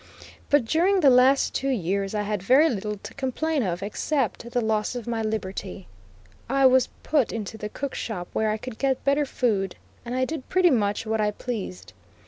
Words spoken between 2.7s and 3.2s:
little to